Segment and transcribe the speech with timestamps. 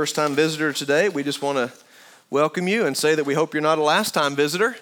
[0.00, 1.70] first time visitor today, we just want to
[2.30, 4.74] welcome you and say that we hope you're not a last time visitor.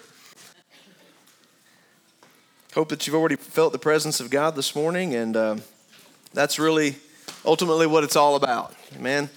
[2.73, 5.57] Hope that you've already felt the presence of God this morning, and uh,
[6.33, 6.95] that's really
[7.43, 8.73] ultimately what it's all about.
[8.97, 9.29] Man,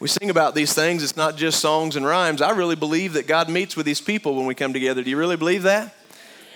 [0.00, 2.42] we sing about these things, it's not just songs and rhymes.
[2.42, 5.00] I really believe that God meets with these people when we come together.
[5.04, 5.94] Do you really believe that?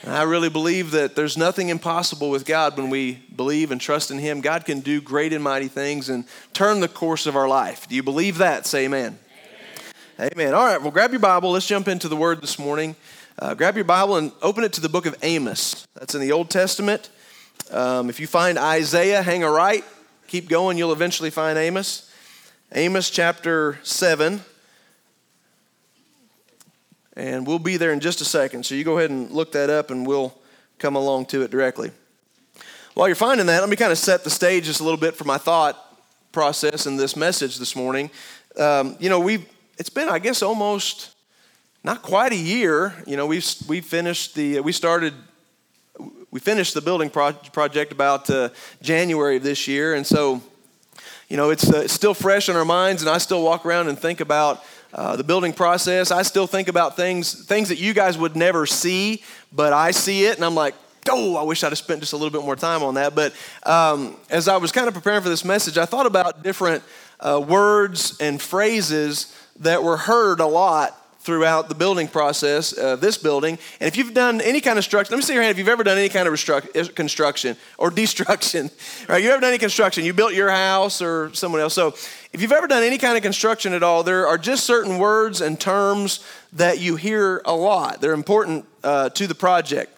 [0.04, 4.10] And I really believe that there's nothing impossible with God when we believe and trust
[4.10, 4.42] in Him.
[4.42, 7.88] God can do great and mighty things and turn the course of our life.
[7.88, 8.66] Do you believe that?
[8.66, 9.18] Say amen.
[10.18, 10.30] Amen.
[10.34, 10.54] amen.
[10.54, 11.52] All right, well, grab your Bible.
[11.52, 12.96] Let's jump into the Word this morning.
[13.38, 15.88] Uh, grab your Bible and open it to the book of Amos.
[15.94, 17.08] That's in the Old Testament.
[17.70, 19.84] Um, if you find Isaiah, hang a right.
[20.26, 22.12] Keep going, you'll eventually find Amos.
[22.72, 24.42] Amos chapter 7.
[27.16, 28.66] And we'll be there in just a second.
[28.66, 30.36] So you go ahead and look that up and we'll
[30.78, 31.92] come along to it directly.
[32.94, 35.14] While you're finding that, let me kind of set the stage just a little bit
[35.16, 35.80] for my thought
[36.32, 38.10] process in this message this morning.
[38.58, 39.46] Um, you know, we've,
[39.78, 41.14] it's been, I guess, almost
[41.82, 42.94] not quite a year.
[43.06, 45.14] You know, we've, we finished the, we started,
[46.30, 48.48] we finished the building pro- project about uh,
[48.82, 49.94] January of this year.
[49.94, 50.42] And so,
[51.28, 53.88] you know, it's, uh, it's still fresh in our minds, and I still walk around
[53.88, 56.10] and think about uh, the building process.
[56.10, 60.26] I still think about things, things that you guys would never see, but I see
[60.26, 60.74] it, and I'm like,
[61.10, 63.14] oh, I wish I'd have spent just a little bit more time on that.
[63.14, 63.34] But
[63.64, 66.82] um, as I was kind of preparing for this message, I thought about different
[67.20, 73.16] uh, words and phrases that were heard a lot throughout the building process of this
[73.16, 73.58] building.
[73.80, 75.70] And if you've done any kind of structure, let me see your hand if you've
[75.70, 78.70] ever done any kind of construction or destruction,
[79.08, 79.22] right?
[79.22, 81.72] You've ever done any construction, you built your house or someone else.
[81.72, 81.94] So
[82.34, 85.40] if you've ever done any kind of construction at all, there are just certain words
[85.40, 86.22] and terms
[86.52, 88.02] that you hear a lot.
[88.02, 89.96] They're important uh, to the project.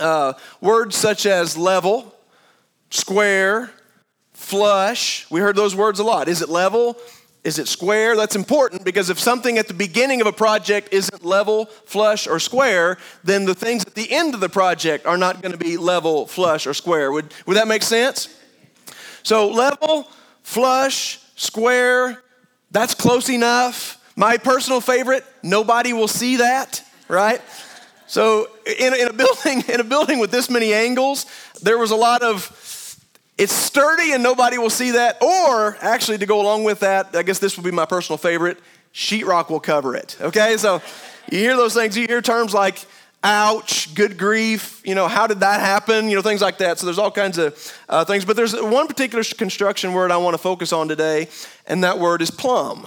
[0.00, 2.12] Uh, words such as level,
[2.90, 3.70] square,
[4.32, 5.30] flush.
[5.30, 6.26] We heard those words a lot.
[6.26, 6.98] Is it level?
[7.44, 8.16] Is it square?
[8.16, 12.40] That's important because if something at the beginning of a project isn't level, flush, or
[12.40, 15.76] square, then the things at the end of the project are not going to be
[15.76, 17.12] level, flush, or square.
[17.12, 18.34] Would, would that make sense?
[19.22, 20.08] So, level,
[20.42, 22.22] flush, square,
[22.70, 24.00] that's close enough.
[24.16, 27.42] My personal favorite, nobody will see that, right?
[28.06, 31.26] So, in, in, a building, in a building with this many angles,
[31.62, 32.42] there was a lot of
[33.36, 35.22] it's sturdy and nobody will see that.
[35.22, 38.58] Or, actually, to go along with that, I guess this will be my personal favorite
[38.92, 40.16] sheetrock will cover it.
[40.20, 40.80] Okay, so
[41.30, 42.78] you hear those things, you hear terms like
[43.24, 46.08] ouch, good grief, you know, how did that happen?
[46.08, 46.78] You know, things like that.
[46.78, 48.24] So there's all kinds of uh, things.
[48.24, 51.28] But there's one particular construction word I want to focus on today,
[51.66, 52.86] and that word is plumb.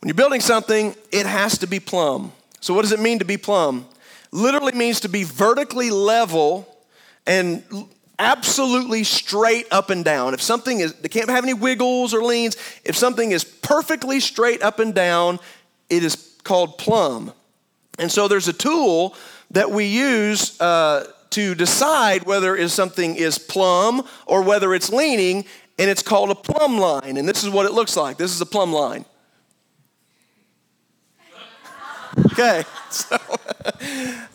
[0.00, 2.32] When you're building something, it has to be plumb.
[2.60, 3.86] So, what does it mean to be plumb?
[4.30, 6.68] Literally means to be vertically level
[7.26, 7.62] and
[8.18, 10.34] absolutely straight up and down.
[10.34, 12.56] If something is, they can't have any wiggles or leans.
[12.84, 15.40] If something is perfectly straight up and down,
[15.90, 17.32] it is called plumb.
[17.98, 19.14] And so there's a tool
[19.50, 25.44] that we use uh, to decide whether is something is plumb or whether it's leaning,
[25.78, 27.16] and it's called a plumb line.
[27.16, 28.16] And this is what it looks like.
[28.16, 29.04] This is a plumb line.
[32.30, 33.18] Okay, so,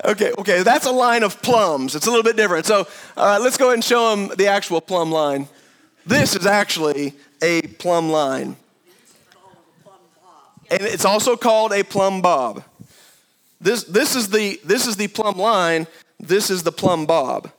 [0.05, 1.95] okay, okay, that's a line of plums.
[1.95, 2.65] It's a little bit different.
[2.65, 5.47] So, let's go ahead and show them the actual plumb line.
[6.05, 8.55] This is actually a plumb line.
[10.71, 12.63] And it's also called a plumb bob.
[13.61, 15.87] This, this, is the, this is the plumb line,
[16.19, 17.51] this is the plumb bob.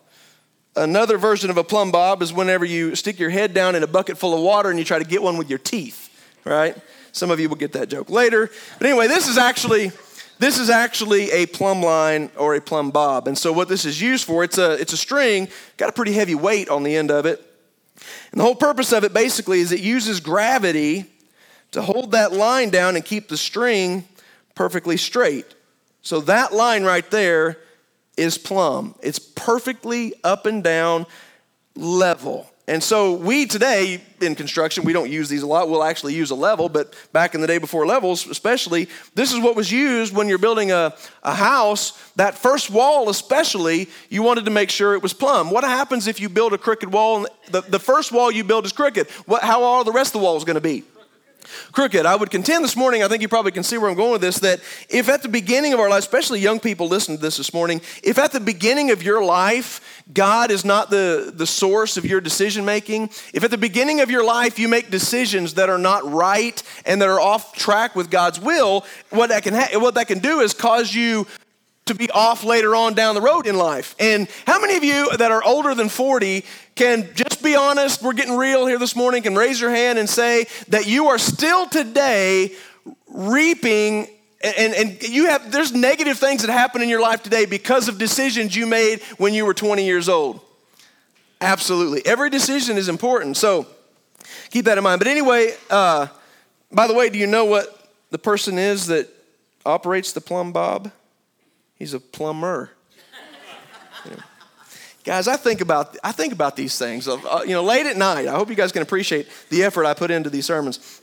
[0.76, 3.86] Another version of a plumb bob is whenever you stick your head down in a
[3.86, 6.08] bucket full of water and you try to get one with your teeth,
[6.44, 6.76] right?
[7.12, 8.50] Some of you will get that joke later.
[8.78, 9.90] But anyway, this is actually
[10.40, 13.28] this is actually a plumb line or a plumb bob.
[13.28, 16.12] And so what this is used for, it's a, it's a string, got a pretty
[16.12, 17.46] heavy weight on the end of it.
[18.32, 21.04] And the whole purpose of it basically is it uses gravity
[21.72, 24.08] to hold that line down and keep the string
[24.54, 25.44] perfectly straight.
[26.00, 27.58] So that line right there
[28.16, 28.94] is plumb.
[29.02, 31.04] It's perfectly up and down
[31.76, 32.50] level.
[32.70, 35.68] And so we today in construction, we don't use these a lot.
[35.68, 39.40] We'll actually use a level, but back in the day before levels, especially, this is
[39.40, 40.94] what was used when you're building a,
[41.24, 42.00] a house.
[42.14, 45.50] That first wall, especially, you wanted to make sure it was plumb.
[45.50, 48.72] What happens if you build a crooked wall the, the first wall you build is
[48.72, 49.10] crooked?
[49.26, 50.84] What, how are the rest of the walls going to be?
[51.72, 52.06] Crooked.
[52.06, 54.20] I would contend this morning, I think you probably can see where I'm going with
[54.20, 57.36] this, that if at the beginning of our life, especially young people listen to this
[57.36, 61.96] this morning, if at the beginning of your life, God is not the, the source
[61.96, 65.68] of your decision making, if at the beginning of your life you make decisions that
[65.68, 69.78] are not right and that are off track with God's will, what that can, ha-
[69.78, 71.26] what that can do is cause you
[71.90, 73.96] to be off later on down the road in life.
[73.98, 76.44] And how many of you that are older than 40
[76.76, 80.08] can just be honest, we're getting real here this morning, can raise your hand and
[80.08, 82.52] say that you are still today
[83.08, 84.06] reaping
[84.42, 87.98] and, and you have there's negative things that happen in your life today because of
[87.98, 90.40] decisions you made when you were 20 years old.
[91.42, 92.06] Absolutely.
[92.06, 93.36] Every decision is important.
[93.36, 93.66] So
[94.48, 95.00] keep that in mind.
[95.00, 96.06] But anyway uh,
[96.72, 99.08] by the way do you know what the person is that
[99.66, 100.90] operates the plumb bob
[101.80, 102.70] he's a plumber
[104.08, 104.14] yeah.
[105.02, 108.28] guys i think about i think about these things uh, you know late at night
[108.28, 111.00] i hope you guys can appreciate the effort i put into these sermons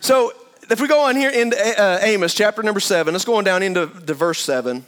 [0.00, 0.32] so
[0.70, 3.62] if we go on here into uh, Amos chapter number seven, let's go on down
[3.62, 4.84] into the verse seven.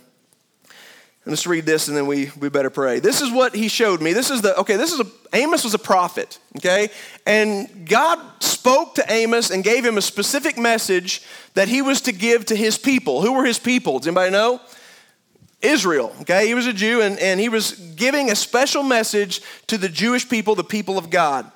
[1.24, 2.98] And let's read this and then we, we better pray.
[2.98, 4.14] This is what he showed me.
[4.14, 6.88] This is the, okay, this is a, Amos was a prophet, okay?
[7.26, 11.22] And God spoke to Amos and gave him a specific message
[11.54, 13.20] that he was to give to his people.
[13.20, 13.98] Who were his people?
[13.98, 14.60] Does anybody know?
[15.62, 16.46] Israel, okay?
[16.46, 20.28] He was a Jew and, and he was giving a special message to the Jewish
[20.28, 21.50] people, the people of God.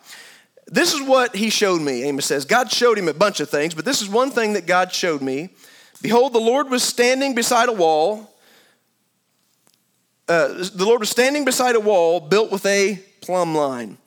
[0.67, 2.45] This is what he showed me, Amos says.
[2.45, 5.23] God showed him a bunch of things, but this is one thing that God showed
[5.23, 5.51] me.
[6.03, 8.31] Behold, the Lord was standing beside a wall.
[10.29, 13.99] Uh, the Lord was standing beside a wall built with a plumb line.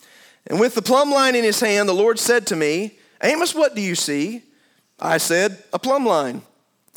[0.48, 3.76] And with the plumb line in his hand, the Lord said to me, Amos, what
[3.76, 4.44] do you see?
[5.00, 6.42] I said, A plumb line.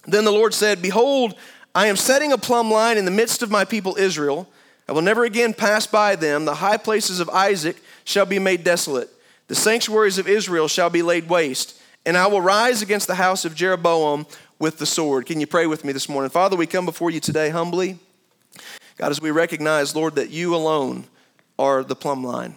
[0.06, 1.34] Then the Lord said, Behold,
[1.74, 4.48] I am setting a plumb line in the midst of my people Israel.
[4.88, 6.44] I will never again pass by them.
[6.44, 9.10] The high places of Isaac shall be made desolate
[9.50, 11.76] the sanctuaries of Israel shall be laid waste,
[12.06, 14.28] and I will rise against the house of Jeroboam
[14.60, 15.26] with the sword.
[15.26, 16.30] Can you pray with me this morning?
[16.30, 17.98] Father, we come before you today humbly.
[18.96, 21.08] God, as we recognize, Lord, that you alone
[21.58, 22.54] are the plumb line,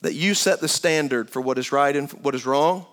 [0.00, 2.86] that you set the standard for what is right and what is wrong.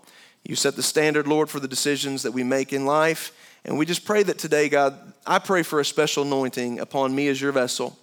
[0.43, 3.31] You set the standard, Lord, for the decisions that we make in life.
[3.65, 7.27] And we just pray that today, God, I pray for a special anointing upon me
[7.27, 7.97] as your vessel.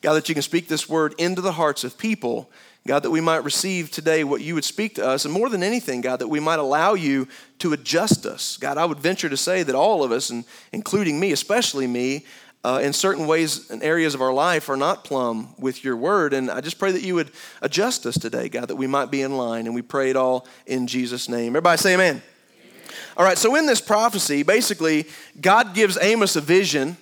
[0.00, 2.50] God, that you can speak this word into the hearts of people
[2.86, 5.24] God, that we might receive today what you would speak to us.
[5.24, 7.28] And more than anything, God, that we might allow you
[7.60, 8.56] to adjust us.
[8.56, 12.26] God, I would venture to say that all of us, and including me, especially me,
[12.64, 16.32] uh, in certain ways and areas of our life are not plumb with your word.
[16.32, 17.30] And I just pray that you would
[17.60, 19.66] adjust us today, God, that we might be in line.
[19.66, 21.52] And we pray it all in Jesus' name.
[21.52, 22.20] Everybody say amen.
[23.16, 25.06] All right, so in this prophecy, basically,
[25.40, 26.96] God gives Amos a vision.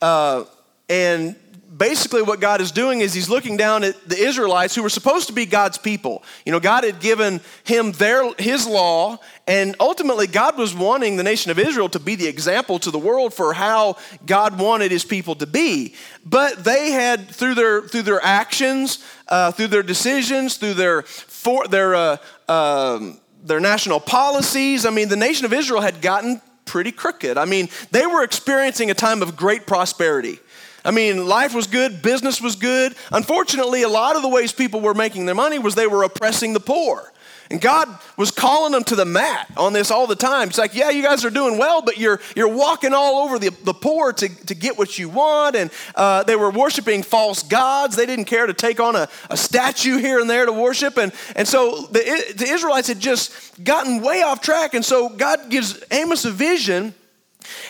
[0.00, 0.44] Uh,
[0.88, 1.36] and
[1.76, 5.26] basically what God is doing is he's looking down at the Israelites who were supposed
[5.28, 6.22] to be God's people.
[6.44, 11.22] You know, God had given him their his law and ultimately God was wanting the
[11.22, 15.04] nation of Israel to be the example to the world for how God wanted his
[15.04, 15.94] people to be.
[16.24, 21.66] But they had through their through their actions, uh, through their decisions, through their for
[21.68, 22.16] their uh,
[22.48, 27.38] um, their national policies, I mean the nation of Israel had gotten pretty crooked.
[27.38, 30.38] I mean, they were experiencing a time of great prosperity.
[30.84, 32.94] I mean, life was good, business was good.
[33.10, 36.52] Unfortunately, a lot of the ways people were making their money was they were oppressing
[36.52, 37.12] the poor.
[37.50, 40.48] And God was calling them to the mat on this all the time.
[40.48, 43.50] It's like, yeah, you guys are doing well, but you're, you're walking all over the,
[43.62, 45.54] the poor to, to get what you want.
[45.54, 47.94] And uh, they were worshiping false gods.
[47.94, 50.96] They didn't care to take on a, a statue here and there to worship.
[50.96, 54.74] And, and so the, the Israelites had just gotten way off track.
[54.74, 56.94] And so God gives Amos a vision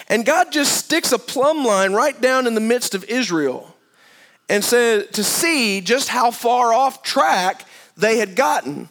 [0.09, 3.75] and God just sticks a plumb line right down in the midst of Israel
[4.49, 7.65] and said to see just how far off track
[7.97, 8.89] they had gotten.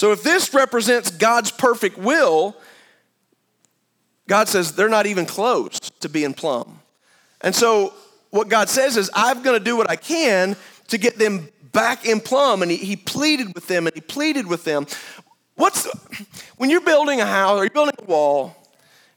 [0.00, 2.56] So if this represents God's perfect will,
[4.28, 6.80] God says they're not even close to being plumb.
[7.42, 7.92] And so
[8.30, 10.56] what God says is, I'm going to do what I can
[10.88, 12.62] to get them back in plumb.
[12.62, 14.86] And he, he pleaded with them and he pleaded with them.
[15.56, 15.86] What's
[16.56, 18.56] when you're building a house or you're building a wall,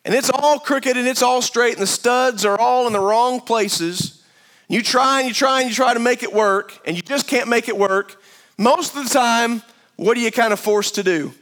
[0.03, 2.99] and it's all crooked and it's all straight and the studs are all in the
[2.99, 4.21] wrong places.
[4.67, 7.25] You try and you try and you try to make it work and you just
[7.25, 8.21] can't make it work.
[8.57, 9.61] Most of the time,
[9.95, 11.33] what are you kind of forced to do?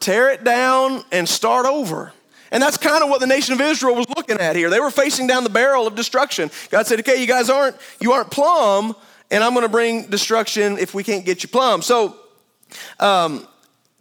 [0.00, 2.12] Tear it down and start over.
[2.50, 4.70] And that's kind of what the nation of Israel was looking at here.
[4.70, 6.50] They were facing down the barrel of destruction.
[6.70, 8.94] God said, "Okay, you guys aren't you aren't plumb,
[9.30, 12.16] and I'm going to bring destruction if we can't get you plumb." So,
[13.00, 13.48] um,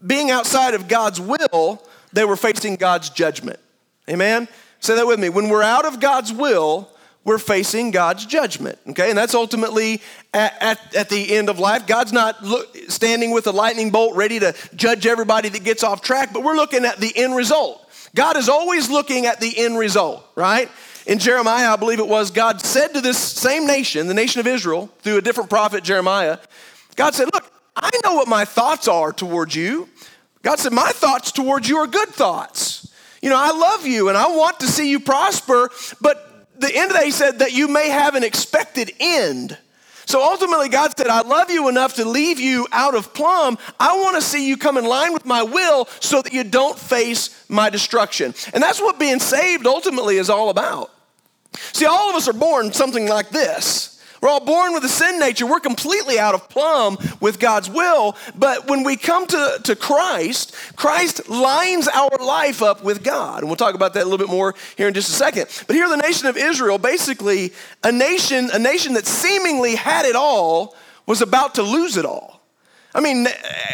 [0.05, 1.81] being outside of God's will
[2.13, 3.59] they were facing God's judgment.
[4.07, 4.47] Amen?
[4.79, 5.29] Say that with me.
[5.29, 6.89] When we're out of God's will,
[7.25, 8.77] we're facing God's judgment.
[8.89, 9.09] Okay?
[9.09, 10.01] And that's ultimately
[10.33, 11.87] at, at, at the end of life.
[11.87, 16.01] God's not look, standing with a lightning bolt ready to judge everybody that gets off
[16.01, 17.79] track, but we're looking at the end result.
[18.15, 20.69] God is always looking at the end result, right?
[21.05, 24.47] In Jeremiah, I believe it was, God said to this same nation, the nation of
[24.47, 26.37] Israel, through a different prophet, Jeremiah,
[26.95, 29.89] God said, Look, I know what my thoughts are towards you.
[30.43, 32.93] God said, My thoughts towards you are good thoughts.
[33.21, 36.32] You know, I love you and I want to see you prosper, but
[36.63, 39.57] the end of that, he said, that you may have an expected end.
[40.05, 43.57] So ultimately, God said, I love you enough to leave you out of plumb.
[43.79, 46.77] I want to see you come in line with my will so that you don't
[46.77, 48.33] face my destruction.
[48.53, 50.91] And that's what being saved ultimately is all about.
[51.71, 53.92] See, all of us are born something like this.
[54.23, 55.45] We're all born with a sin nature.
[55.45, 58.15] We're completely out of plumb with God's will.
[58.33, 63.39] But when we come to, to Christ, Christ lines our life up with God.
[63.39, 65.47] And we'll talk about that a little bit more here in just a second.
[65.67, 67.51] But here, the nation of Israel, basically
[67.83, 70.73] a nation, a nation that seemingly had it all,
[71.05, 72.39] was about to lose it all.
[72.95, 73.27] I mean,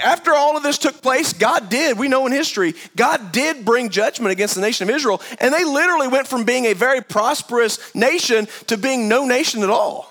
[0.04, 3.90] after all of this took place, God did, we know in history, God did bring
[3.90, 7.94] judgment against the nation of Israel, and they literally went from being a very prosperous
[7.94, 10.09] nation to being no nation at all.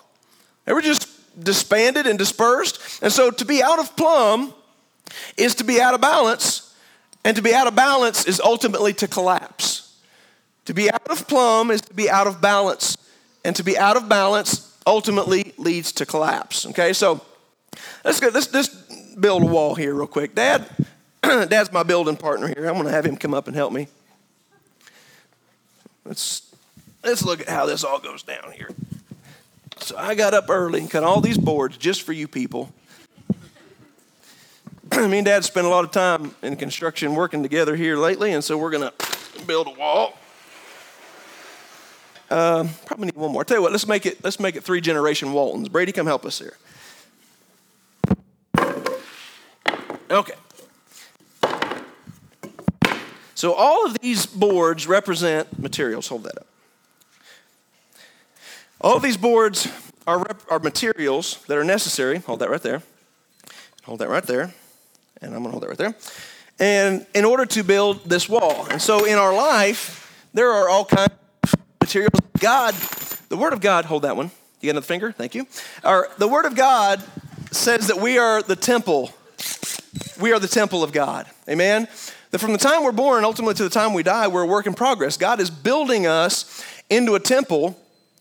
[0.68, 1.08] They were just
[1.42, 3.02] disbanded and dispersed.
[3.02, 4.52] And so to be out of plumb
[5.38, 6.76] is to be out of balance,
[7.24, 9.98] and to be out of balance is ultimately to collapse.
[10.66, 12.98] To be out of plumb is to be out of balance,
[13.46, 16.66] and to be out of balance ultimately leads to collapse.
[16.66, 17.22] Okay, so
[18.04, 18.28] let's go.
[18.28, 18.68] Let's, let's
[19.14, 20.34] build a wall here real quick.
[20.34, 20.68] Dad,
[21.22, 22.66] Dad's my building partner here.
[22.66, 23.88] I'm going to have him come up and help me.
[26.04, 26.54] Let's
[27.02, 28.68] let's look at how this all goes down here.
[29.80, 32.72] So I got up early and cut all these boards just for you people.
[34.96, 38.42] Me and Dad spent a lot of time in construction working together here lately, and
[38.42, 40.18] so we're going to build a wall.
[42.30, 43.42] Um, probably need one more.
[43.42, 45.68] I tell you what, let's make it let's make it three generation Waltons.
[45.68, 46.56] Brady, come help us here.
[50.10, 50.34] Okay.
[53.34, 56.08] So all of these boards represent materials.
[56.08, 56.46] Hold that up.
[58.80, 59.68] All these boards
[60.06, 62.18] are, rep- are materials that are necessary.
[62.18, 62.82] Hold that right there.
[63.84, 64.54] Hold that right there.
[65.20, 65.94] And I'm going to hold that right there.
[66.60, 68.66] And in order to build this wall.
[68.70, 72.20] And so in our life, there are all kinds of materials.
[72.38, 72.74] God,
[73.28, 74.30] the Word of God, hold that one.
[74.60, 75.10] You got another finger?
[75.10, 75.46] Thank you.
[75.82, 77.02] Our, the Word of God
[77.50, 79.12] says that we are the temple.
[80.20, 81.26] We are the temple of God.
[81.48, 81.88] Amen?
[82.30, 84.66] That from the time we're born, ultimately to the time we die, we're a work
[84.66, 85.16] in progress.
[85.16, 87.76] God is building us into a temple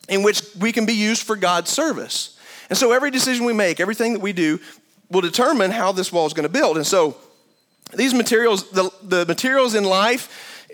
[0.07, 2.37] in which we can be used for God's service.
[2.69, 4.59] And so every decision we make, everything that we do,
[5.09, 6.77] will determine how this wall is going to build.
[6.77, 7.17] And so
[7.93, 10.65] these materials, the, the materials in life,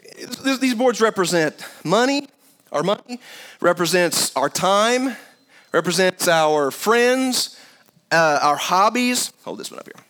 [0.44, 2.28] these boards represent money,
[2.72, 3.20] our money,
[3.62, 5.16] represents our time,
[5.72, 7.60] represents our friends,
[8.12, 9.32] uh, our hobbies.
[9.44, 10.04] Hold this one up here.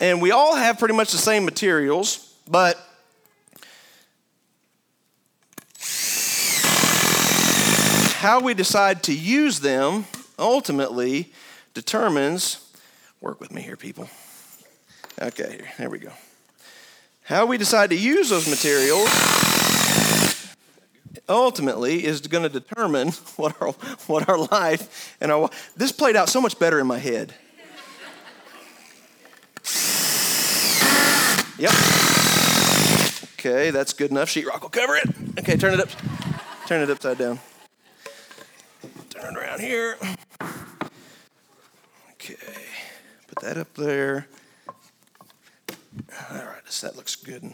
[0.00, 2.78] And we all have pretty much the same materials, but
[8.18, 10.04] how we decide to use them
[10.40, 11.32] ultimately
[11.72, 12.68] determines,
[13.20, 14.08] work with me here, people.
[15.22, 16.10] Okay, here, we go.
[17.22, 19.08] How we decide to use those materials
[21.28, 23.70] ultimately is going to determine what our,
[24.08, 27.36] what our life and our this played out so much better in my head.
[31.56, 31.72] Yep.
[33.34, 34.28] Okay that's good enough.
[34.28, 35.08] Sheetrock will cover it.
[35.38, 35.88] Okay turn it up
[36.66, 37.38] turn it upside down
[39.20, 39.96] Turn around here.
[42.12, 42.36] Okay,
[43.26, 44.26] put that up there.
[46.30, 47.52] All right, that looks good.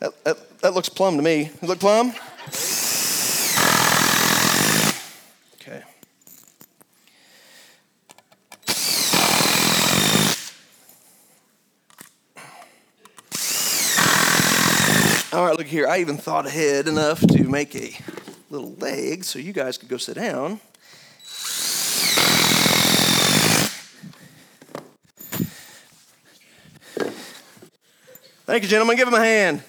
[0.00, 1.50] That, that, that looks plumb to me.
[1.62, 2.12] Look plumb?
[15.58, 15.88] Look here.
[15.88, 17.92] I even thought ahead enough to make a
[18.48, 20.60] little leg so you guys could go sit down.
[28.46, 28.96] Thank you, gentlemen.
[28.96, 29.64] Give him a hand.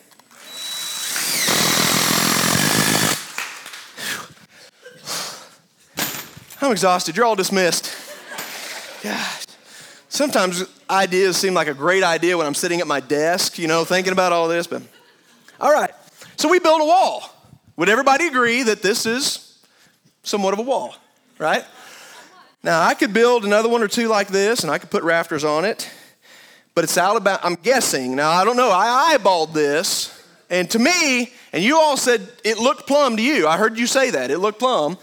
[6.62, 7.18] I'm exhausted.
[7.18, 7.92] You're all dismissed.
[9.02, 9.46] Gosh.
[10.10, 13.84] Sometimes ideas seem like a great idea when I'm sitting at my desk, you know,
[13.86, 14.84] thinking about all this, but
[15.60, 15.92] all right.
[16.38, 17.24] So we build a wall.
[17.78, 19.58] Would everybody agree that this is
[20.24, 20.96] somewhat of a wall,
[21.38, 21.64] right?
[22.62, 25.46] Now, I could build another one or two like this, and I could put rafters
[25.46, 25.90] on it,
[26.76, 28.16] but it's out about, I'm guessing.
[28.16, 28.70] Now, I don't know.
[28.72, 30.14] I eyeballed this,
[30.50, 33.48] and to me, and you all said it looked plumb to you.
[33.48, 34.30] I heard you say that.
[34.30, 34.98] It looked plumb.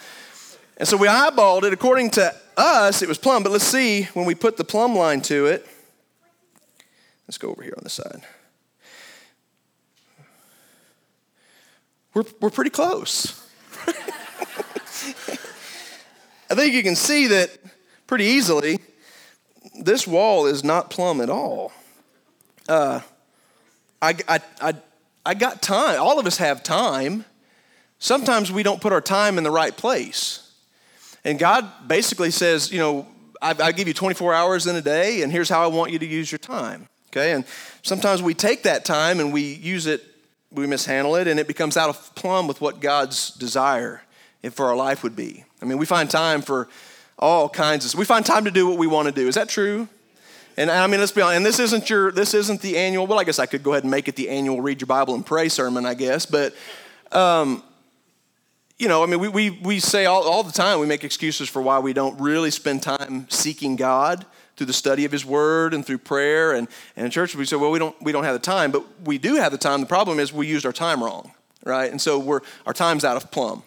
[0.77, 1.73] And so we eyeballed it.
[1.73, 5.23] According to us, it was plumb, but let's see when we put the plumb line
[5.23, 5.67] to it.
[7.27, 8.23] Let's go over here on the side.
[12.17, 13.47] We're, we're pretty close.
[16.49, 17.51] I think you can see that
[18.07, 18.79] pretty easily.
[19.79, 21.73] This wall is not plumb at all.
[22.67, 23.01] Uh,
[24.01, 24.75] I, I, I,
[25.27, 26.01] I got time.
[26.01, 27.27] All of us have time.
[27.99, 30.55] Sometimes we don't put our time in the right place.
[31.23, 33.07] And God basically says, you know,
[33.43, 35.99] I, I give you 24 hours in a day, and here's how I want you
[35.99, 36.89] to use your time.
[37.11, 37.33] Okay?
[37.33, 37.45] And
[37.83, 40.03] sometimes we take that time and we use it,
[40.51, 44.03] we mishandle it, and it becomes out of plumb with what God's desire
[44.53, 45.45] for our life would be.
[45.61, 46.69] I mean, we find time for
[47.19, 49.27] all kinds of we find time to do what we want to do.
[49.27, 49.89] Is that true?
[50.57, 51.37] And I mean, let's be honest.
[51.37, 53.07] And this isn't your this isn't the annual.
[53.07, 55.15] Well, I guess I could go ahead and make it the annual read your Bible
[55.15, 55.85] and pray sermon.
[55.85, 56.55] I guess, but
[57.13, 57.63] um,
[58.79, 61.49] you know, I mean, we we we say all all the time we make excuses
[61.49, 64.25] for why we don't really spend time seeking God
[64.57, 67.35] through the study of His Word and through prayer and and church.
[67.35, 69.59] We say, well, we don't we don't have the time, but we do have the
[69.59, 69.81] time.
[69.81, 71.33] The problem is we used our time wrong,
[71.65, 71.91] right?
[71.91, 73.63] And so we're our time's out of plumb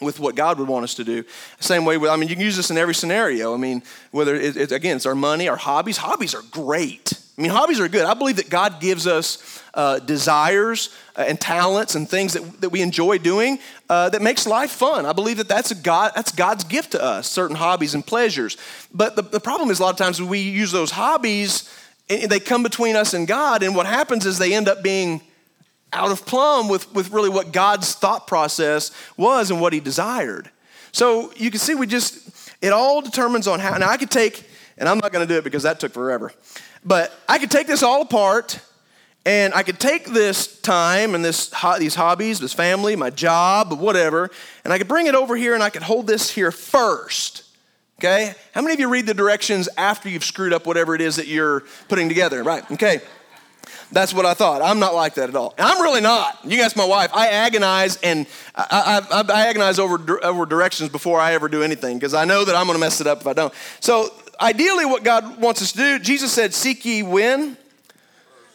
[0.00, 1.24] with what God would want us to do.
[1.60, 3.54] Same way with, I mean, you can use this in every scenario.
[3.54, 5.98] I mean, whether it, it, again, it's our money, our hobbies.
[5.98, 7.12] Hobbies are great.
[7.40, 8.04] I mean, hobbies are good.
[8.04, 12.68] I believe that God gives us uh, desires uh, and talents and things that, that
[12.68, 15.06] we enjoy doing uh, that makes life fun.
[15.06, 18.58] I believe that that's, a God, that's God's gift to us, certain hobbies and pleasures.
[18.92, 21.74] But the, the problem is a lot of times we use those hobbies,
[22.10, 25.22] and they come between us and God, and what happens is they end up being
[25.94, 30.50] out of plumb with, with really what God's thought process was and what he desired.
[30.92, 33.78] So you can see we just, it all determines on how.
[33.78, 36.34] Now I could take, and I'm not going to do it because that took forever,
[36.84, 38.60] but I could take this all apart
[39.26, 44.30] and I could take this time and this, these hobbies, this family, my job, whatever,
[44.64, 47.44] and I could bring it over here and I could hold this here first.
[47.98, 48.34] Okay?
[48.54, 51.26] How many of you read the directions after you've screwed up whatever it is that
[51.26, 52.42] you're putting together?
[52.42, 53.00] Right, okay.
[53.92, 54.62] That's what I thought.
[54.62, 55.52] I'm not like that at all.
[55.58, 56.38] I'm really not.
[56.44, 57.10] You can ask my wife.
[57.12, 61.98] I agonize and I, I, I agonize over, over directions before I ever do anything
[61.98, 63.52] because I know that I'm going to mess it up if I don't.
[63.80, 67.56] So, ideally, what God wants us to do, Jesus said, Seek ye when?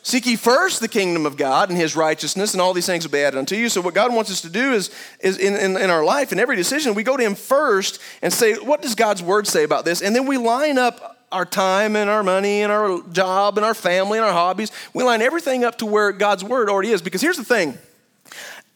[0.03, 3.11] Seek ye first the kingdom of God and his righteousness, and all these things will
[3.11, 3.69] be added unto you.
[3.69, 6.39] So, what God wants us to do is, is in, in, in, our life, in
[6.39, 9.83] every decision, we go to him first and say, What does God's word say about
[9.83, 10.01] this?
[10.01, 13.73] And then we line up our time and our money and our job and our
[13.73, 14.71] family and our hobbies.
[14.93, 17.01] We line everything up to where God's word already is.
[17.01, 17.77] Because here's the thing.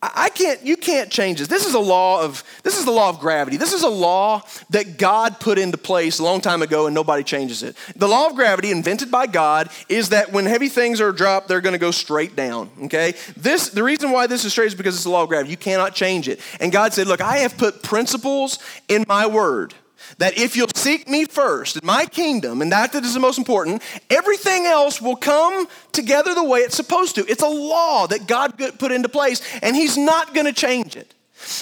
[0.01, 1.49] I can't, you can't change this.
[1.49, 3.57] This is a law of, this is the law of gravity.
[3.57, 7.21] This is a law that God put into place a long time ago and nobody
[7.21, 7.75] changes it.
[7.97, 11.59] The law of gravity invented by God is that when heavy things are dropped, they're
[11.59, 13.13] gonna go straight down, okay?
[13.35, 15.51] This, the reason why this is straight is because it's the law of gravity.
[15.51, 16.39] You cannot change it.
[16.61, 19.73] And God said, look, I have put principles in my word
[20.19, 23.37] that if you'll seek me first in my kingdom, and that, that is the most
[23.37, 27.25] important, everything else will come together the way it's supposed to.
[27.27, 31.15] It's a law that God put into place, and He's not going to change it.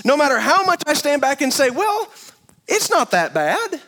[0.03, 2.11] No matter how much I stand back and say, well,
[2.67, 3.79] it's not that bad.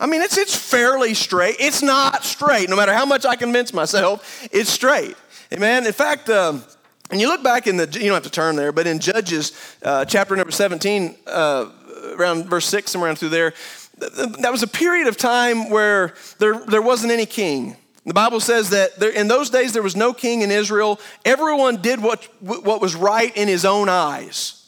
[0.00, 1.56] I mean, it's, it's fairly straight.
[1.60, 2.68] It's not straight.
[2.68, 5.16] No matter how much I convince myself, it's straight.
[5.52, 5.86] Amen.
[5.86, 6.64] In fact, um,
[7.10, 9.52] and you look back in the, you don't have to turn there, but in Judges
[9.82, 11.70] uh, chapter number 17, uh,
[12.16, 13.54] around verse 6, somewhere around through there,
[13.98, 17.76] that was a period of time where there, there wasn't any king.
[18.06, 20.98] The Bible says that there, in those days there was no king in Israel.
[21.24, 24.66] Everyone did what, what was right in his own eyes.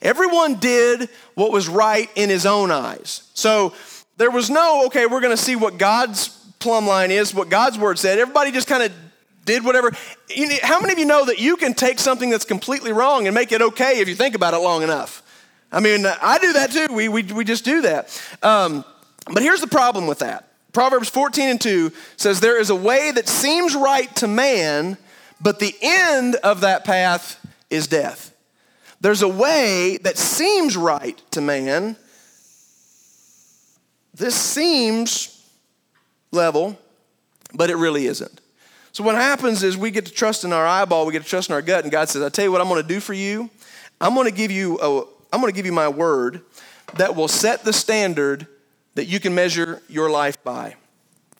[0.00, 3.28] Everyone did what was right in his own eyes.
[3.34, 3.74] So
[4.16, 6.28] there was no, okay, we're going to see what God's
[6.58, 8.18] plumb line is, what God's word said.
[8.18, 8.92] Everybody just kind of
[9.44, 9.92] did whatever.
[10.62, 13.52] How many of you know that you can take something that's completely wrong and make
[13.52, 15.22] it okay if you think about it long enough?
[15.72, 16.92] I mean, I do that too.
[16.92, 18.20] We, we, we just do that.
[18.42, 18.84] Um,
[19.26, 23.10] but here's the problem with that Proverbs 14 and 2 says, There is a way
[23.10, 24.98] that seems right to man,
[25.40, 28.34] but the end of that path is death.
[29.00, 31.96] There's a way that seems right to man.
[34.14, 35.42] This seems
[36.32, 36.78] level,
[37.54, 38.40] but it really isn't.
[38.92, 41.48] So, what happens is we get to trust in our eyeball, we get to trust
[41.48, 43.14] in our gut, and God says, I tell you what I'm going to do for
[43.14, 43.48] you.
[44.00, 46.42] I'm going to give you a, I'm going to give you my word
[46.94, 48.46] that will set the standard
[48.94, 50.74] that you can measure your life by.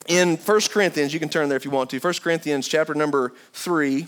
[0.07, 1.99] In 1 Corinthians, you can turn there if you want to.
[1.99, 4.07] 1 Corinthians chapter number 3.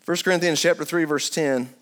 [0.00, 1.72] First Corinthians chapter 3 verse 10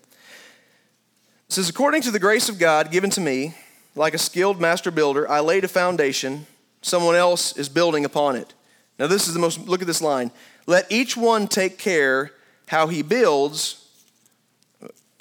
[1.47, 3.55] says according to the grace of God given to me
[3.95, 6.45] like a skilled master builder I laid a foundation
[6.83, 8.53] someone else is building upon it.
[8.99, 10.29] Now this is the most look at this line
[10.69, 12.31] let each one take care
[12.67, 13.87] how he builds.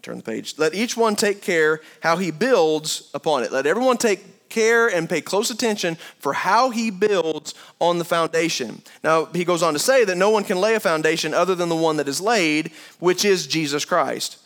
[0.03, 0.59] Turn the page.
[0.59, 3.51] Let each one take care how he builds upon it.
[3.51, 8.83] Let everyone take care and pay close attention for how he builds on the foundation.
[9.03, 11.71] Now, he goes on to say that no one can lay a foundation other than
[11.71, 14.37] the one that is laid, which is Jesus Christ.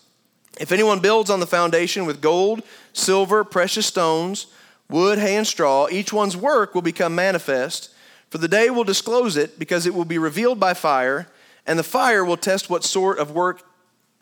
[0.61, 2.63] If anyone builds on the foundation with gold,
[2.93, 4.47] silver, precious stones,
[4.89, 7.92] wood, hay, and straw, each one's work will become manifest
[8.33, 11.29] For the day will disclose it, because it will be revealed by fire,
[11.67, 13.61] and the fire will test what sort of work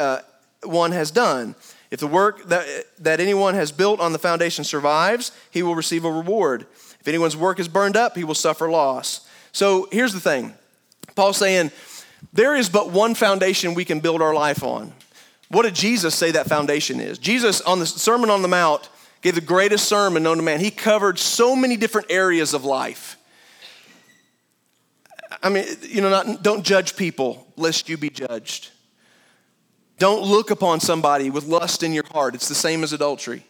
[0.01, 0.18] uh,
[0.64, 1.55] one has done.
[1.92, 2.66] If the work that,
[2.99, 6.66] that anyone has built on the foundation survives, he will receive a reward.
[6.99, 9.29] If anyone's work is burned up, he will suffer loss.
[9.53, 10.55] So here's the thing
[11.14, 11.70] Paul's saying,
[12.33, 14.92] there is but one foundation we can build our life on.
[15.51, 17.16] What did Jesus say that foundation is?
[17.16, 18.88] Jesus, on the Sermon on the Mount,
[19.23, 20.59] gave the greatest sermon known to man.
[20.59, 23.16] He covered so many different areas of life.
[25.42, 28.70] I mean, you know, not, don't judge people lest you be judged.
[29.98, 32.35] Don't look upon somebody with lust in your heart.
[32.35, 33.44] It's the same as adultery.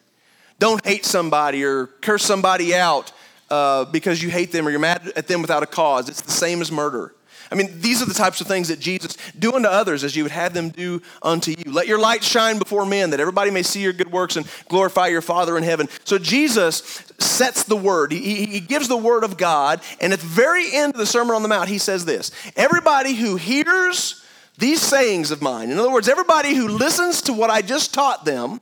[0.59, 3.13] Don't hate somebody or curse somebody out
[3.51, 6.09] uh, because you hate them or you're mad at them without a cause.
[6.09, 7.15] It's the same as murder.
[7.51, 10.23] I mean, these are the types of things that Jesus do unto others as you
[10.23, 11.73] would have them do unto you.
[11.73, 15.09] Let your light shine before men that everybody may see your good works and glorify
[15.09, 15.89] your Father in heaven.
[16.05, 18.13] So Jesus sets the word.
[18.13, 21.35] He, he gives the word of God, and at the very end of the Sermon
[21.35, 24.25] on the Mount, he says this Everybody who hears
[24.59, 28.25] these sayings of mine, in other words, everybody who listens to what I just taught
[28.25, 28.61] them,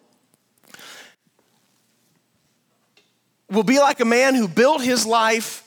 [3.51, 5.65] will be like a man who built his life,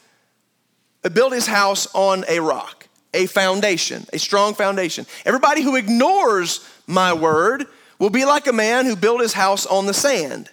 [1.13, 2.80] built his house on a rock,
[3.13, 5.05] a foundation, a strong foundation.
[5.25, 7.65] Everybody who ignores my word
[7.99, 10.49] will be like a man who built his house on the sand.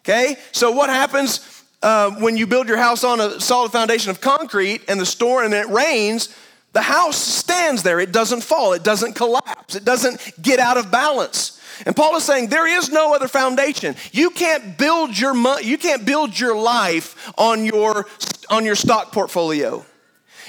[0.00, 0.36] Okay?
[0.52, 4.82] So what happens uh, when you build your house on a solid foundation of concrete
[4.88, 6.34] and the storm and it rains?
[6.72, 7.98] The house stands there.
[7.98, 8.74] It doesn't fall.
[8.74, 9.74] It doesn't collapse.
[9.74, 11.60] It doesn't get out of balance.
[11.86, 13.96] And Paul is saying there is no other foundation.
[14.12, 18.06] You can't build your you can't build your life on your
[18.50, 19.84] on your stock portfolio.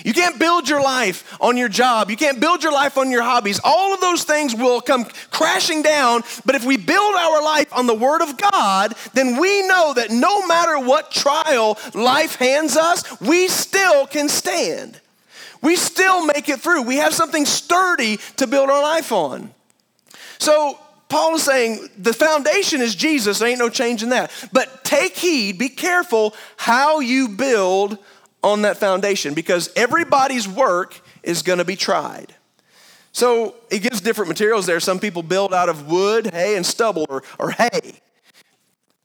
[0.04, 2.10] You can't build your life on your job.
[2.10, 3.60] You can't build your life on your hobbies.
[3.64, 6.24] All of those things will come crashing down.
[6.46, 10.12] But if we build our life on the Word of God, then we know that
[10.12, 15.00] no matter what trial life hands us, we still can stand.
[15.62, 16.84] We still make it through.
[16.84, 19.54] We have something sturdy to build our life on.
[20.40, 23.40] So Paul is saying the foundation is Jesus.
[23.40, 24.32] There ain't no change in that.
[24.52, 28.00] But take heed, be careful how you build
[28.44, 32.34] on that foundation because everybody's work is going to be tried.
[33.12, 34.80] So it gives different materials there.
[34.80, 38.00] Some people build out of wood, hay, and stubble, or, or hay.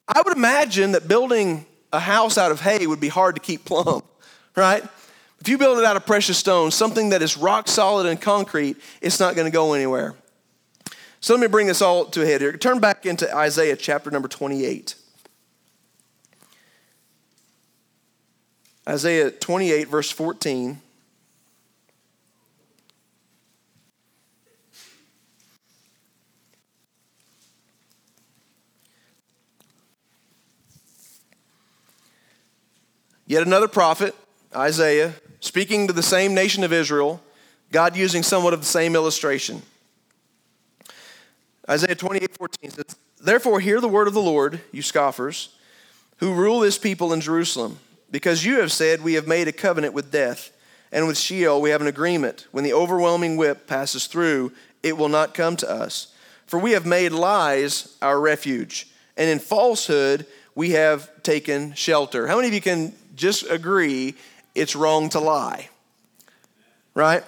[0.09, 3.65] I would imagine that building a house out of hay would be hard to keep
[3.65, 4.03] plumb,
[4.55, 4.85] right?
[5.41, 8.77] If you build it out of precious stone, something that is rock solid and concrete,
[9.01, 10.15] it's not going to go anywhere.
[11.21, 12.57] So let me bring this all to a head here.
[12.57, 14.95] Turn back into Isaiah chapter number 28.
[18.89, 20.81] Isaiah 28, verse 14.
[33.27, 34.15] Yet another prophet,
[34.55, 37.21] Isaiah, speaking to the same nation of Israel,
[37.73, 39.63] God using somewhat of the same illustration.
[41.69, 45.49] Isaiah 28 14 says, Therefore, hear the word of the Lord, you scoffers,
[46.19, 49.95] who rule this people in Jerusalem, because you have said, We have made a covenant
[49.95, 50.51] with death,
[50.93, 52.47] and with Sheol we have an agreement.
[52.53, 56.15] When the overwhelming whip passes through, it will not come to us.
[56.47, 62.27] For we have made lies our refuge, and in falsehood we have taken shelter.
[62.27, 64.15] How many of you can just agree
[64.55, 65.69] it's wrong to lie?
[66.95, 67.25] Right?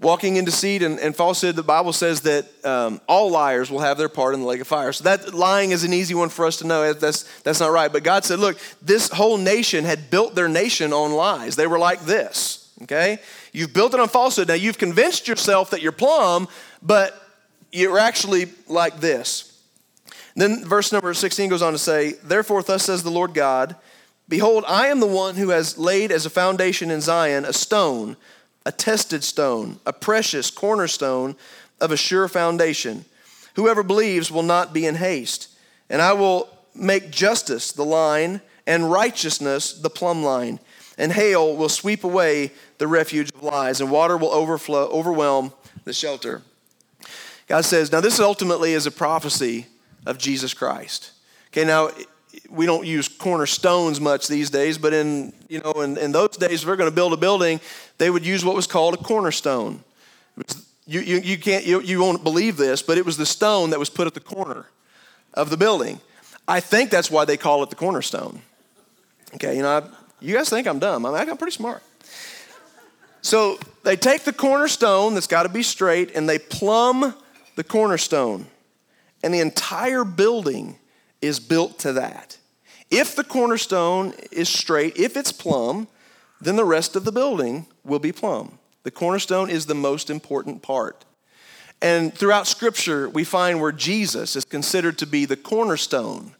[0.00, 3.96] Walking in deceit and, and falsehood, the Bible says that um, all liars will have
[3.96, 4.92] their part in the lake of fire.
[4.92, 6.92] So that lying is an easy one for us to know.
[6.92, 7.92] That's, that's not right.
[7.92, 11.56] But God said, look, this whole nation had built their nation on lies.
[11.56, 13.18] They were like this, okay?
[13.52, 14.48] You've built it on falsehood.
[14.48, 16.48] Now you've convinced yourself that you're plumb,
[16.82, 17.20] but
[17.72, 19.50] you're actually like this.
[20.36, 23.76] Then verse number 16 goes on to say, Therefore, thus says the Lord God,
[24.28, 28.16] Behold, I am the one who has laid as a foundation in Zion a stone
[28.66, 31.36] a tested stone, a precious cornerstone
[31.80, 33.04] of a sure foundation.
[33.56, 35.48] Whoever believes will not be in haste.
[35.90, 40.58] And I will make justice the line and righteousness the plumb line.
[40.96, 45.52] And hail will sweep away the refuge of lies, and water will overflow, overwhelm
[45.84, 46.42] the shelter.
[47.46, 49.66] God says, now this ultimately is a prophecy
[50.06, 51.10] of Jesus Christ.
[51.48, 51.90] Okay, now
[52.50, 56.62] we don't use cornerstones much these days, but in you know in, in those days,
[56.62, 57.60] if they're going to build a building,
[57.98, 59.82] they would use what was called a cornerstone.
[60.86, 63.78] You, you, you can't you, you won't believe this, but it was the stone that
[63.78, 64.66] was put at the corner
[65.32, 66.00] of the building.
[66.46, 68.42] I think that's why they call it the cornerstone.
[69.34, 69.82] Okay, you know, I,
[70.20, 71.06] you guys think I'm dumb.
[71.06, 71.82] I'm, I'm pretty smart.
[73.22, 77.14] So they take the cornerstone that's got to be straight and they plumb
[77.56, 78.46] the cornerstone,
[79.22, 80.76] and the entire building
[81.24, 82.38] is built to that.
[82.90, 85.88] If the cornerstone is straight, if it's plumb,
[86.40, 88.58] then the rest of the building will be plumb.
[88.82, 91.04] The cornerstone is the most important part.
[91.80, 96.34] And throughout Scripture, we find where Jesus is considered to be the cornerstone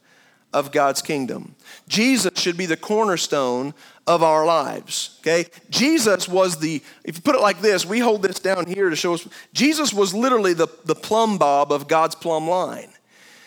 [0.53, 1.55] of God's kingdom.
[1.87, 3.73] Jesus should be the cornerstone
[4.07, 5.17] of our lives.
[5.19, 5.47] Okay?
[5.69, 8.95] Jesus was the, if you put it like this, we hold this down here to
[8.95, 12.89] show us, Jesus was literally the, the plumb bob of God's plumb line.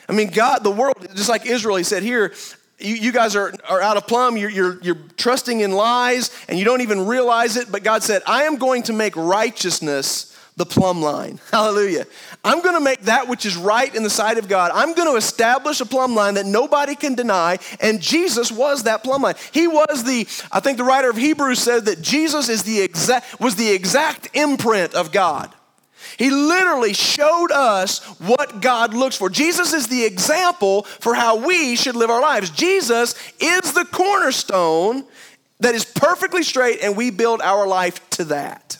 [0.08, 2.32] I mean, God, the world, just like Israel, he said, here,
[2.78, 6.58] you, you guys are, are out of plumb, you're, you're, you're trusting in lies, and
[6.58, 7.70] you don't even realize it.
[7.70, 11.38] But God said, I am going to make righteousness the plumb line.
[11.52, 12.06] Hallelujah.
[12.44, 14.72] I'm going to make that which is right in the sight of God.
[14.74, 17.58] I'm going to establish a plumb line that nobody can deny.
[17.80, 19.36] And Jesus was that plumb line.
[19.52, 23.40] He was the, I think the writer of Hebrews said that Jesus is the exact,
[23.40, 25.54] was the exact imprint of God.
[26.18, 29.31] He literally showed us what God looks for.
[29.31, 32.50] Jesus is the example for how we should live our lives.
[32.50, 35.04] Jesus is the cornerstone
[35.61, 38.78] that is perfectly straight, and we build our life to that.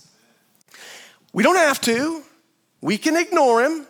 [1.33, 2.23] We don't have to.
[2.81, 3.87] We can ignore him.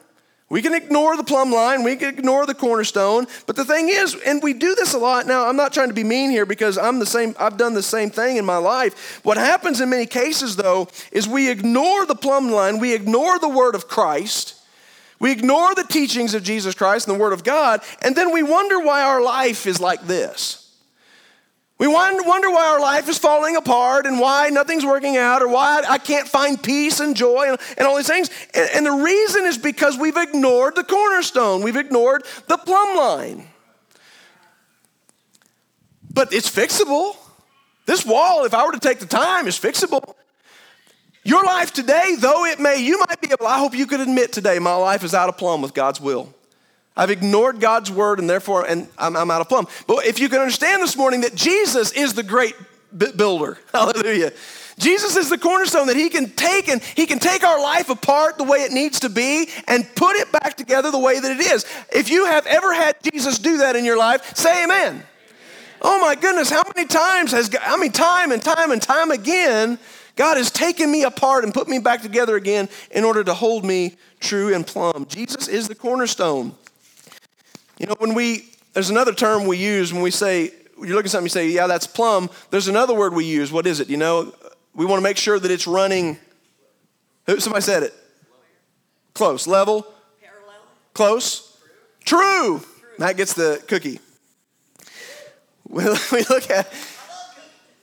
[0.50, 3.26] We can ignore the plumb line, we can ignore the cornerstone.
[3.46, 5.94] But the thing is, and we do this a lot now, I'm not trying to
[5.94, 9.20] be mean here because I'm the same, I've done the same thing in my life.
[9.24, 13.48] What happens in many cases, though, is we ignore the plumb line, we ignore the
[13.48, 14.54] word of Christ,
[15.20, 18.42] we ignore the teachings of Jesus Christ and the word of God, and then we
[18.42, 20.67] wonder why our life is like this.
[21.78, 25.84] We wonder why our life is falling apart and why nothing's working out or why
[25.88, 28.30] I can't find peace and joy and, and all these things.
[28.52, 33.48] And, and the reason is because we've ignored the cornerstone, we've ignored the plumb line.
[36.12, 37.16] But it's fixable.
[37.86, 40.16] This wall, if I were to take the time, is fixable.
[41.22, 44.32] Your life today, though it may, you might be able, I hope you could admit
[44.32, 46.34] today, my life is out of plumb with God's will.
[46.98, 49.68] I've ignored God's word and therefore and I'm, I'm out of plumb.
[49.86, 52.56] But if you can understand this morning that Jesus is the great
[53.16, 54.32] builder, hallelujah.
[54.78, 58.36] Jesus is the cornerstone that he can take and he can take our life apart
[58.36, 61.40] the way it needs to be and put it back together the way that it
[61.40, 61.64] is.
[61.92, 64.94] If you have ever had Jesus do that in your life, say amen.
[64.94, 65.06] amen.
[65.80, 69.78] Oh my goodness, how many times has I mean time and time and time again
[70.18, 73.64] God has taken me apart and put me back together again in order to hold
[73.64, 75.06] me true and plumb.
[75.08, 76.56] Jesus is the cornerstone.
[77.78, 81.10] You know, when we, there's another term we use when we say, you look at
[81.10, 82.30] something, you say, yeah, that's plumb.
[82.50, 83.50] There's another word we use.
[83.52, 83.88] What is it?
[83.88, 84.32] You know,
[84.74, 86.18] we want to make sure that it's running.
[87.38, 87.94] Somebody said it.
[89.14, 89.46] Close.
[89.46, 89.86] Level.
[90.22, 90.60] Parallel.
[90.94, 91.58] Close.
[92.04, 92.60] True.
[92.60, 92.62] True.
[92.98, 94.00] That gets the cookie.
[95.70, 96.72] We look at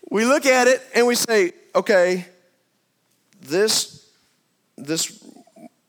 [0.10, 2.26] we look at it and we say, okay,
[3.42, 4.10] this
[4.76, 5.24] this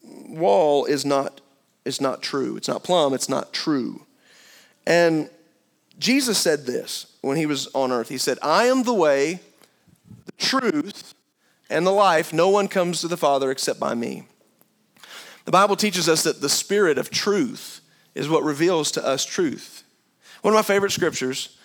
[0.02, 1.40] wall is not
[1.86, 2.56] it's not true.
[2.56, 4.04] It's not plumb, it's not true.
[4.86, 5.30] And
[5.98, 8.08] Jesus said this when he was on earth.
[8.08, 9.40] He said, I am the way,
[10.26, 11.14] the truth,
[11.70, 12.32] and the life.
[12.32, 14.24] No one comes to the Father except by me.
[15.44, 17.80] The Bible teaches us that the spirit of truth
[18.14, 19.84] is what reveals to us truth.
[20.42, 21.56] One of my favorite scriptures,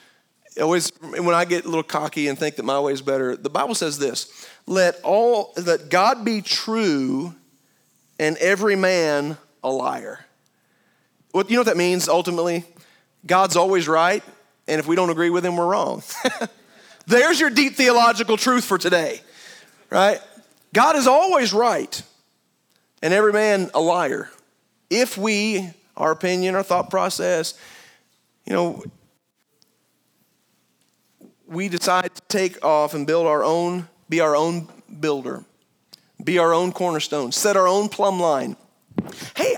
[0.62, 3.50] always when I get a little cocky and think that my way is better, the
[3.50, 7.34] Bible says this let all that God be true
[8.20, 10.26] and every man a liar.
[11.32, 12.66] What, you know what that means ultimately?
[13.26, 14.24] God's always right,
[14.68, 16.04] and if we don't agree with him, we're wrong.
[17.08, 19.22] There's your deep theological truth for today,
[19.90, 20.20] right?
[20.74, 22.02] God is always right,
[23.02, 24.30] and every man a liar.
[24.90, 27.54] If we, our opinion, our thought process,
[28.46, 28.84] you know,
[31.48, 34.68] we decide to take off and build our own, be our own
[35.00, 35.44] builder,
[36.24, 38.56] be our own cornerstone, set our own plumb line,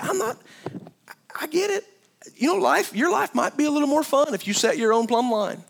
[0.04, 0.38] I'm not,
[1.39, 1.86] I get it.
[2.36, 4.94] You know, life, your life might be a little more fun if you set your
[4.94, 5.63] own plumb line.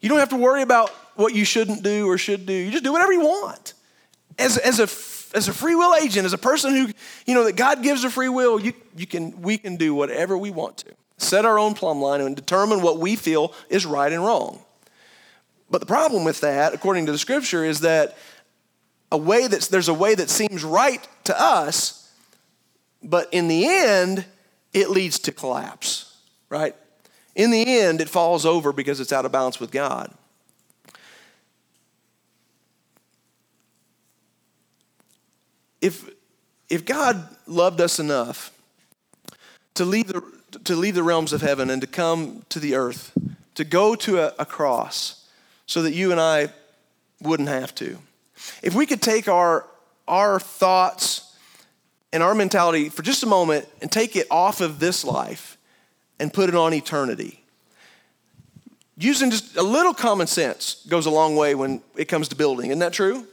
[0.00, 2.52] You don't have to worry about what you shouldn't do or should do.
[2.52, 3.74] You just do whatever you want.
[4.38, 6.92] As, as, a, as a free will agent, as a person who,
[7.26, 10.36] you know, that God gives a free will, you, you can, we can do whatever
[10.36, 10.92] we want to.
[11.18, 14.60] Set our own plumb line and determine what we feel is right and wrong.
[15.70, 18.16] But the problem with that, according to the scripture, is that
[19.10, 22.01] a way that's, there's a way that seems right to us
[23.02, 24.24] but in the end,
[24.72, 26.16] it leads to collapse,
[26.48, 26.74] right?
[27.34, 30.12] In the end, it falls over because it's out of balance with God.
[35.80, 36.08] If,
[36.68, 38.52] if God loved us enough
[39.74, 40.22] to leave, the,
[40.64, 43.12] to leave the realms of heaven and to come to the earth,
[43.56, 45.26] to go to a, a cross
[45.66, 46.50] so that you and I
[47.20, 47.98] wouldn't have to,
[48.62, 49.66] if we could take our,
[50.06, 51.21] our thoughts,
[52.12, 55.56] and our mentality for just a moment and take it off of this life
[56.18, 57.42] and put it on eternity.
[58.96, 62.70] using just a little common sense goes a long way when it comes to building.
[62.70, 63.26] Isn't that true?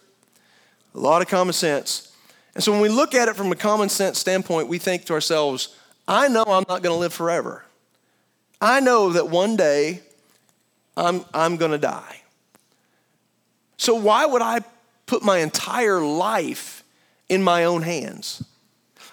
[0.95, 2.15] A lot of common sense.
[2.55, 5.13] And so when we look at it from a common sense standpoint, we think to
[5.13, 5.75] ourselves,
[6.07, 7.65] I know I'm not going to live forever.
[8.59, 10.01] I know that one day
[10.97, 12.21] I'm, I'm going to die.
[13.77, 14.61] So why would I
[15.05, 16.83] put my entire life
[17.29, 18.43] in my own hands?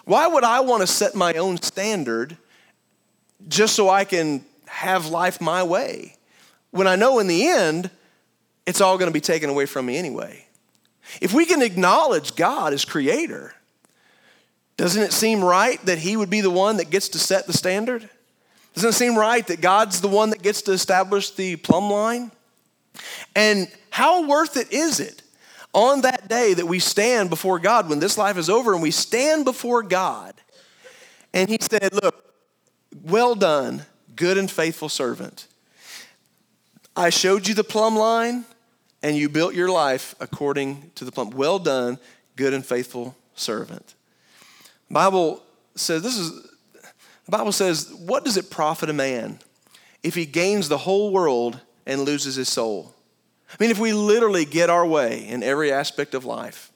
[0.06, 2.36] Why would I want to set my own standard
[3.48, 6.16] just so I can have life my way?
[6.70, 7.90] When I know in the end,
[8.66, 10.46] it's all going to be taken away from me anyway.
[11.20, 13.52] If we can acknowledge God as creator,
[14.76, 17.52] doesn't it seem right that He would be the one that gets to set the
[17.52, 18.08] standard?
[18.74, 22.30] Doesn't it seem right that God's the one that gets to establish the plumb line?
[23.34, 25.22] And how worth it is it
[25.76, 28.90] on that day that we stand before God when this life is over and we
[28.90, 30.34] stand before God
[31.34, 32.34] and He said, Look,
[33.04, 33.84] well done,
[34.16, 35.46] good and faithful servant.
[36.96, 38.46] I showed you the plumb line
[39.02, 41.30] and you built your life according to the plumb.
[41.30, 41.98] Well done,
[42.36, 43.94] good and faithful servant.
[44.90, 45.42] Bible
[45.74, 46.32] says this is
[47.26, 49.40] the Bible says, what does it profit a man
[50.02, 52.95] if he gains the whole world and loses his soul?
[53.48, 56.72] I mean, if we literally get our way in every aspect of life,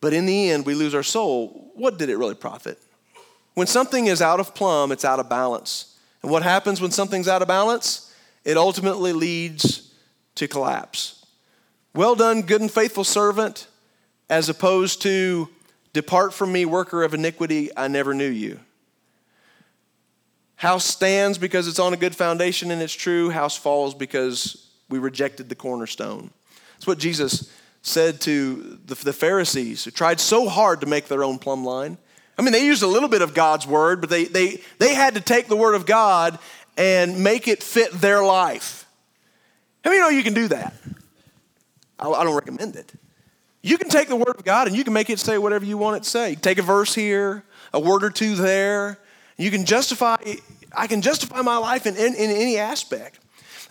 [0.00, 2.78] but in the end we lose our soul, what did it really profit?
[3.54, 5.96] When something is out of plumb, it's out of balance.
[6.22, 8.14] And what happens when something's out of balance?
[8.44, 9.92] It ultimately leads
[10.36, 11.26] to collapse.
[11.94, 13.66] Well done, good and faithful servant,
[14.30, 15.48] as opposed to
[15.92, 18.60] Depart from me, worker of iniquity, I never knew you.
[20.56, 23.30] House stands because it's on a good foundation and it's true.
[23.30, 26.30] House falls because we rejected the cornerstone.
[26.74, 31.24] That's what Jesus said to the, the Pharisees who tried so hard to make their
[31.24, 31.98] own plumb line.
[32.38, 35.14] I mean, they used a little bit of God's word, but they, they, they had
[35.14, 36.38] to take the word of God
[36.76, 38.86] and make it fit their life.
[39.82, 40.72] How many know you can do that?
[41.98, 42.92] I, I don't recommend it.
[43.62, 45.76] You can take the word of God and you can make it say whatever you
[45.76, 46.36] want it to say.
[46.36, 48.98] Take a verse here, a word or two there.
[49.36, 50.16] You can justify,
[50.76, 53.18] I can justify my life in, in, in any aspect.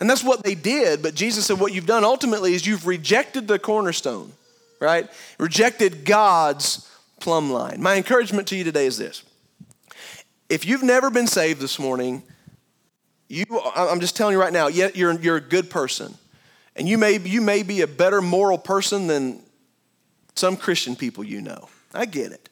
[0.00, 3.48] And that's what they did, but Jesus said, What you've done ultimately is you've rejected
[3.48, 4.32] the cornerstone,
[4.80, 5.08] right?
[5.38, 6.88] Rejected God's
[7.20, 7.82] plumb line.
[7.82, 9.24] My encouragement to you today is this
[10.48, 12.22] if you've never been saved this morning,
[13.28, 16.14] you, I'm just telling you right now, yet you're, you're a good person.
[16.74, 19.42] And you may, you may be a better moral person than
[20.34, 21.68] some Christian people you know.
[21.92, 22.48] I get it.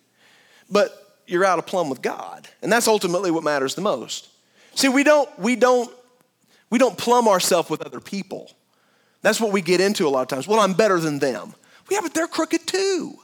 [0.70, 0.90] But
[1.26, 2.48] you're out of plumb with God.
[2.60, 4.28] And that's ultimately what matters the most.
[4.74, 5.90] See, we don't, we don't,
[6.70, 8.50] we don't plumb ourselves with other people.
[9.22, 10.46] That's what we get into a lot of times.
[10.46, 11.54] Well, I'm better than them.
[11.90, 13.18] Yeah, but they're crooked too.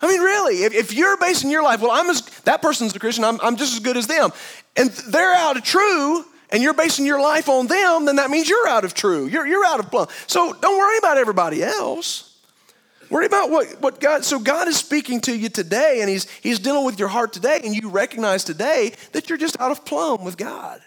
[0.00, 2.98] I mean, really, if, if you're basing your life, well, I'm as, that person's a
[2.98, 4.30] Christian, I'm, I'm just as good as them,
[4.76, 8.48] and they're out of true, and you're basing your life on them, then that means
[8.48, 9.26] you're out of true.
[9.26, 10.08] You're, you're out of plumb.
[10.26, 12.38] So don't worry about everybody else.
[13.08, 16.58] Worry about what, what God, so God is speaking to you today and he's, he's
[16.58, 20.24] dealing with your heart today, and you recognize today that you're just out of plumb
[20.24, 20.80] with God.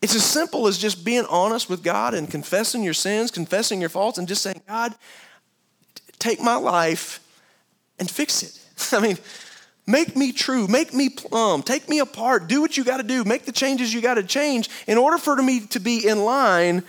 [0.00, 3.90] It's as simple as just being honest with God and confessing your sins, confessing your
[3.90, 4.94] faults, and just saying, God,
[6.18, 7.20] take my life
[7.98, 8.92] and fix it.
[8.96, 9.18] I mean,
[9.86, 13.24] make me true, make me plumb, take me apart, do what you got to do,
[13.24, 16.84] make the changes you got to change in order for me to be in line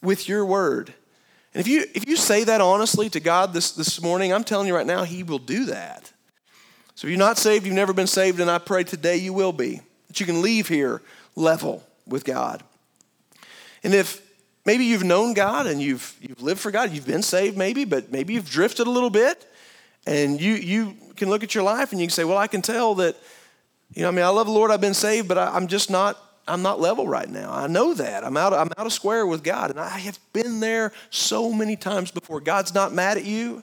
[0.00, 0.94] with your word.
[1.54, 4.68] And if you, if you say that honestly to God this, this morning, I'm telling
[4.68, 6.12] you right now, He will do that.
[6.94, 9.52] So if you're not saved, you've never been saved, and I pray today you will
[9.52, 11.02] be, that you can leave here
[11.34, 12.62] level with God.
[13.82, 14.20] And if
[14.64, 18.10] maybe you've known God and you've, you've lived for God, you've been saved maybe, but
[18.10, 19.46] maybe you've drifted a little bit,
[20.06, 22.62] and you, you can look at your life and you can say, Well, I can
[22.62, 23.16] tell that,
[23.94, 25.90] you know, I mean, I love the Lord, I've been saved, but I, I'm just
[25.90, 27.52] not I'm not level right now.
[27.52, 28.24] I know that.
[28.24, 29.70] I'm out, I'm out of square with God.
[29.70, 32.40] And I have been there so many times before.
[32.40, 33.62] God's not mad at you.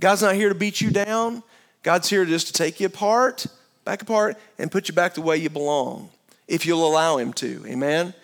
[0.00, 1.42] God's not here to beat you down.
[1.82, 3.46] God's here just to take you apart,
[3.84, 6.10] back apart, and put you back the way you belong,
[6.48, 7.64] if you'll allow Him to.
[7.66, 8.14] Amen?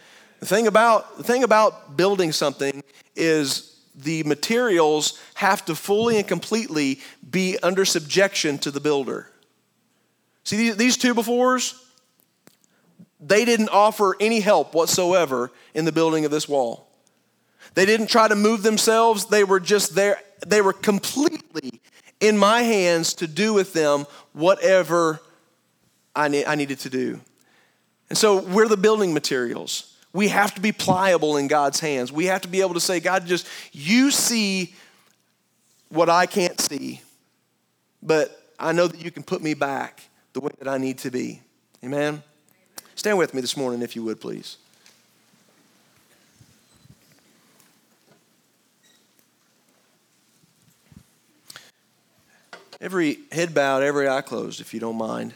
[0.40, 2.82] The thing about, the thing about building something
[3.14, 9.30] is the materials have to fully and completely be under subjection to the builder.
[10.42, 11.80] See, these, two-by-fours,
[13.20, 16.88] they didn't offer any help whatsoever in the building of this wall.
[17.74, 20.20] They didn't try to move themselves, they were just there.
[20.46, 21.80] They were completely
[22.20, 25.20] in my hands to do with them whatever
[26.14, 27.20] I, ne- I needed to do.
[28.08, 29.96] And so we're the building materials.
[30.12, 32.12] We have to be pliable in God's hands.
[32.12, 34.74] We have to be able to say, God, just you see
[35.88, 37.00] what I can't see,
[38.02, 40.02] but I know that you can put me back
[40.32, 41.40] the way that I need to be.
[41.82, 42.22] Amen.
[42.94, 44.56] Stand with me this morning, if you would, please.
[52.80, 55.34] Every head bowed, every eye closed, if you don't mind.